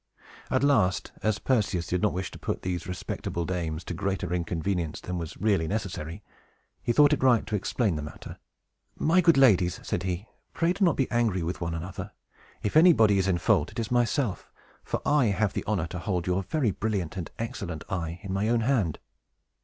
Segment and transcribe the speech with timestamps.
[0.49, 4.99] At last, as Perseus did not wish to put these respectable dames to greater inconvenience
[4.99, 6.23] than was really necessary,
[6.81, 8.39] he thought it right to explain the matter.
[8.97, 12.13] "My good ladies," said he, "pray do not be angry with one another.
[12.63, 14.49] If anybody is in fault, it is myself;
[14.83, 18.49] for I have the honor to hold your very brilliant and excellent eye in my
[18.49, 18.97] own hand!"